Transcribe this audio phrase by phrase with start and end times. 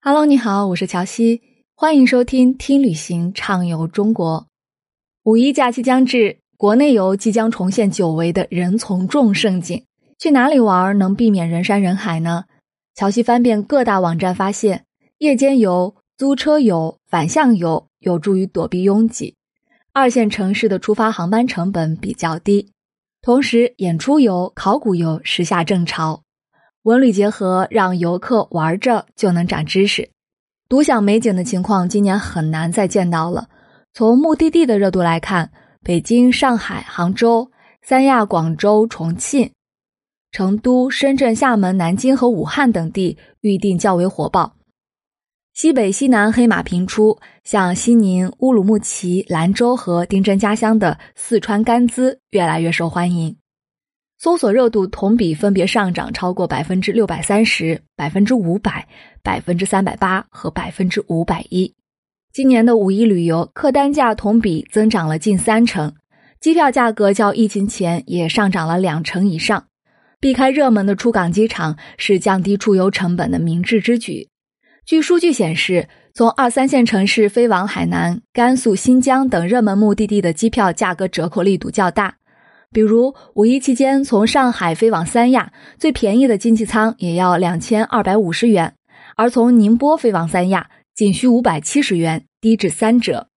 [0.00, 1.42] Hello，你好，我是乔西，
[1.74, 4.46] 欢迎收听听旅行畅游中国。
[5.24, 9.84] 五一假期将至，国内游即将重现久违的人从众盛景。
[10.16, 12.44] 去哪里玩能避免人山人海呢？
[12.94, 14.84] 乔西翻遍各大网站，发现
[15.18, 19.34] 夜间游、租车游、反向游有助于躲避拥挤。
[19.92, 22.70] 二线城市的出发航班成本比较低，
[23.20, 26.22] 同时演出游、考古游时下正潮。
[26.88, 30.08] 文旅结合，让游客玩着就能长知识。
[30.70, 33.48] 独享美景的情况，今年很难再见到了。
[33.92, 35.50] 从目的地的热度来看，
[35.84, 37.50] 北京、上海、杭州、
[37.82, 39.50] 三亚、广州、重庆、
[40.32, 44.54] 成都、深圳、厦门、南京和武汉等地预订较为火爆。
[45.52, 53.36] 西北、西南黑马频出，像西宁、乌鲁木齐、兰州和丁真家乡的四川甘孜越来越受欢迎。
[54.20, 58.88] 搜索热度同比分别上涨超过百分之六百三十、百分之五百、
[59.22, 61.72] 百分之三百八和百分之五百一。
[62.32, 65.94] 今年的五一旅游客单价同比增长了近三成，
[66.40, 69.66] 机票价格较疫情前也上涨了两成以上。
[70.18, 74.28] 避开热门的出港机场是降低出游成本的明智之举。
[74.84, 82.17] 据数据显示，从二三线城市飞往海南、甘肃、新疆等热门目的地的机票价格折扣力度较大。
[82.70, 88.72] 比如五一期间，从上海飞往三亚，最便宜的经济舱也要两千二百五十元；
[89.16, 93.28] 而从宁波飞往三亚，仅需五百七十元，低至三折。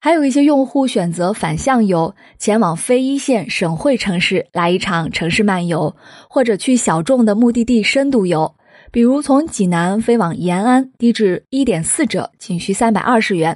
[0.00, 5.94] 还有一些用户选择反向游，前往非一线省会城市来一场城市漫游，
[6.28, 8.56] 或者去小众的目的地深度游。
[8.90, 13.54] 比如从济南飞往延安，低至一点四折，仅需三百二十元；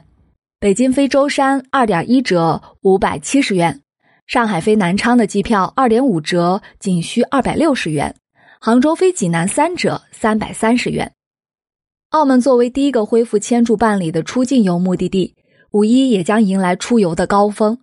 [0.60, 3.80] 北京飞舟山，二点一折，五百七十元。
[4.26, 8.12] 上海飞南昌的机票二点五折，仅需二百六十元；
[8.60, 11.12] 杭州飞济南三折，三百三十元。
[12.10, 15.36] 澳门作为第一个恢复签注办理的出境游目的地，
[15.70, 17.78] 五一也将迎来出游的高峰。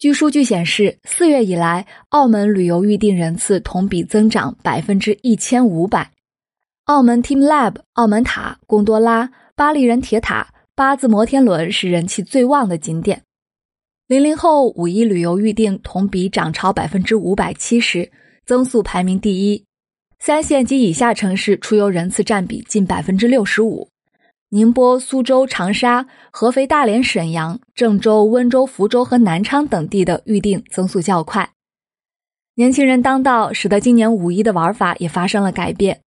[0.00, 6.10] 据数据显示，四月以来，澳门旅游预订人次同比增长百分之一千五百。
[6.86, 13.22] 澳门 Team Lab、澳门塔、贡多拉、巴黎人铁塔、八字摩天轮是人气最旺的景点。
[14.08, 18.10] 零零后五一旅游预订同比涨超百分之五百七十，
[18.46, 19.66] 增速排名第一。
[20.18, 23.90] 三线及以下城市出游人次占比近百分之六十五。
[24.48, 31.50] 宁波、苏州、长沙、合肥、大连、沈阳、郑州、温州、福州和南昌等地的预订增速较快。
[32.54, 36.00] 年轻人当道，使得今年五一的玩法也发生了改变。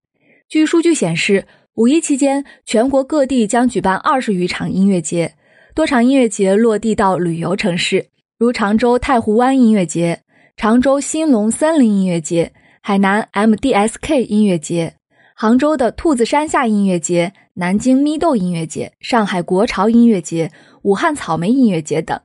[0.50, 1.46] 据数据显示，
[1.76, 5.36] 五一期间全国各地将举办二十余场音乐节。
[5.74, 10.22] 多场音乐节落地到旅游城市，如常州太湖湾音乐节、
[10.58, 12.52] 常州兴隆森林音乐节、
[12.82, 14.96] 海南 MDSK 音乐节、
[15.34, 20.52] 杭州的兔子山下音乐节、南京咪豆音乐节、上海国潮音乐节、
[20.82, 22.20] 武汉草莓音乐节等。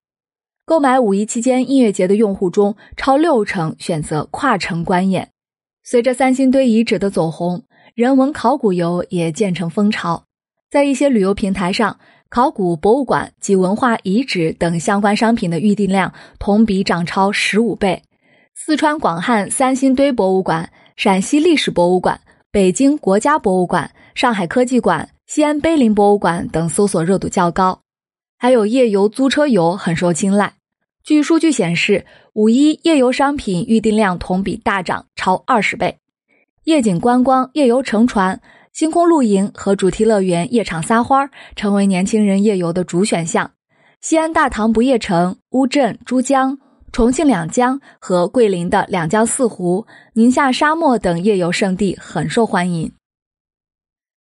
[0.65, 5.29] 购买五一期间音乐节的用户中，超六成选择跨城观演。
[5.85, 7.63] 随着三星堆遗址的走红，
[7.95, 10.25] 人文考古游也渐成风潮，
[10.69, 12.01] 在一些旅游平台上。
[12.29, 18.03] 考古博物馆及文化遗址等相关商品的预订量同比涨超十五倍。
[18.55, 22.21] 四川广汉三星堆博物馆、陕西历史博物馆、
[22.51, 27.81] 北京国家博物馆、上海科技馆、西安碑林博物馆等搜索热度较高。
[28.39, 30.55] 还有夜游、租车游很受青睐。
[31.05, 35.99] 据数据显示，五一夜游商品预订量同比大涨超二十倍。
[36.65, 38.41] 夜景观光、夜游乘船。
[38.77, 43.53] 星空露营和主题乐园夜场撒欢儿成为年轻人夜游的主选项。
[44.03, 46.59] 西安大唐不夜城、乌镇、珠江、
[46.93, 52.93] 重庆两江和桂林的两江四湖、宁夏沙漠等夜游胜地很受欢迎。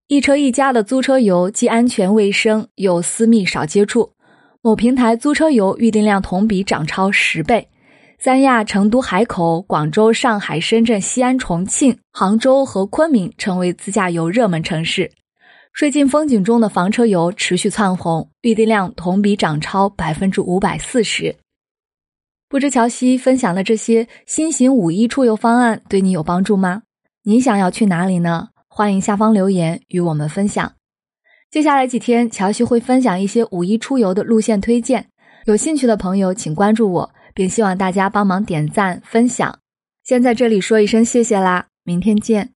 [0.07, 4.13] 一车一家的租车游既安全卫生又私密少接触，
[4.61, 7.67] 某平台租车游预订量同比涨超十倍。
[8.25, 15.11] 三亚、成都、海口、广州、上海、深圳、西安、重庆、杭州和昆明成为自驾游热门城市。
[15.73, 21.35] 税近风景中的房车游持续窜红，预订量同比涨超百分之五百四十。
[22.49, 26.81] 不知乔西分享的这些新型五一出游方案对你有帮助吗？
[27.25, 28.47] 你想要去哪里呢？
[28.67, 30.73] 欢迎下方留言与我们分享。
[31.51, 35.09] 接下来几天，乔西会分享一些五一出游的路线推荐，
[35.45, 37.11] 有兴趣的朋友请关注我。
[37.35, 39.59] 并希望大家帮忙点赞分享。
[40.03, 42.54] 先在这里说一声谢谢啦，明天见。